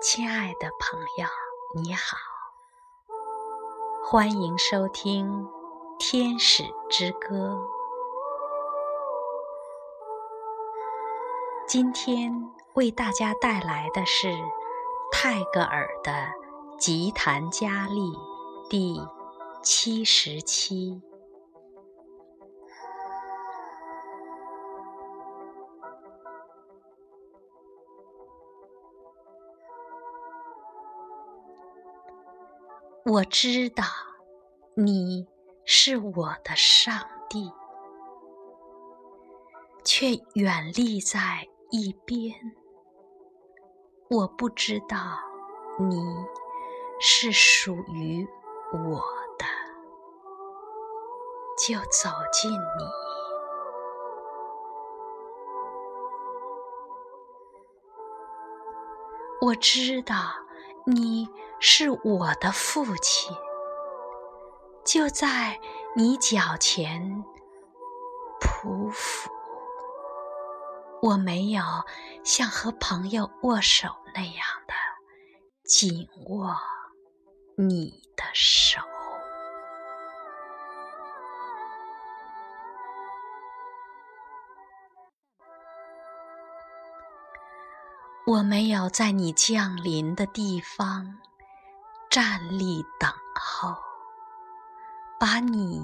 [0.00, 1.26] 亲爱的朋友，
[1.74, 2.16] 你好，
[4.04, 5.26] 欢迎收听
[5.98, 7.54] 《天使之歌》。
[11.66, 12.32] 今天
[12.74, 14.32] 为大家带来的是
[15.10, 16.12] 泰戈尔的
[16.78, 18.00] 《吉檀迦利》
[18.70, 19.04] 第
[19.64, 21.02] 七十七。
[33.10, 33.84] 我知道
[34.74, 35.26] 你
[35.64, 36.94] 是我的上
[37.30, 37.50] 帝，
[39.82, 42.34] 却远立在一边。
[44.10, 44.98] 我不知道
[45.78, 45.96] 你
[47.00, 48.28] 是属于
[48.74, 49.00] 我
[49.38, 49.46] 的，
[51.56, 52.58] 就走进你。
[59.40, 60.14] 我知道
[60.86, 61.28] 你。
[61.60, 63.36] 是我的父亲，
[64.84, 65.58] 就在
[65.96, 67.24] 你脚前
[68.40, 69.28] 匍匐。
[71.02, 71.60] 我没有
[72.22, 74.74] 像和朋友握手那样的
[75.64, 76.56] 紧握
[77.56, 78.80] 你的手。
[88.28, 91.16] 我没有在你降临的地方。
[92.10, 93.74] 站立等候，
[95.18, 95.80] 把你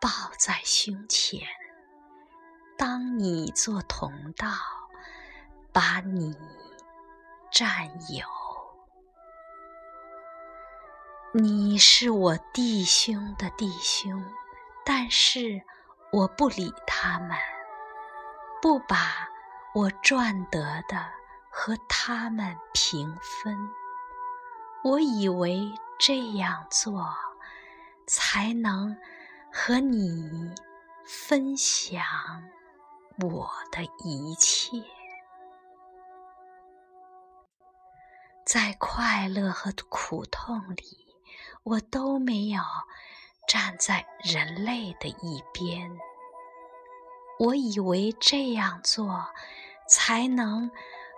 [0.00, 1.40] 抱在胸前；
[2.78, 4.48] 当你做同道，
[5.70, 6.34] 把你
[7.52, 8.26] 占有。
[11.34, 14.24] 你是我弟兄的弟兄，
[14.82, 15.60] 但是
[16.10, 17.36] 我不理他们，
[18.62, 19.28] 不把
[19.74, 21.04] 我赚得的
[21.56, 23.56] 和他们平分。
[24.82, 27.06] 我以为这样做
[28.08, 28.96] 才能
[29.52, 30.52] 和你
[31.06, 32.02] 分享
[33.20, 34.82] 我的一切，
[38.44, 41.06] 在快乐和苦痛里，
[41.62, 42.60] 我都没有
[43.46, 45.96] 站在人类的一边。
[47.38, 49.28] 我以为这样做
[49.88, 50.70] 才能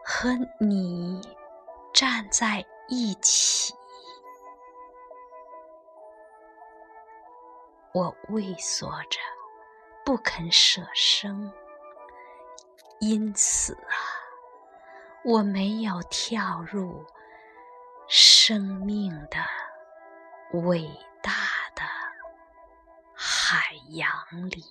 [0.06, 0.30] 和
[0.60, 1.20] 你
[1.92, 2.64] 站在。
[2.88, 3.74] 一起，
[7.92, 9.18] 我畏缩着，
[10.04, 11.52] 不肯舍生，
[13.00, 13.98] 因此啊，
[15.24, 17.04] 我没有跳入
[18.06, 20.88] 生命的伟
[21.20, 21.32] 大
[21.74, 21.82] 的
[23.16, 24.08] 海洋
[24.50, 24.64] 里。